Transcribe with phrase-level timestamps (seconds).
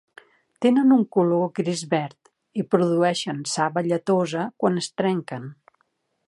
[0.65, 2.31] Tenen un color gris-verd
[2.63, 5.47] i produeixen saba lletosa quan es trenquen.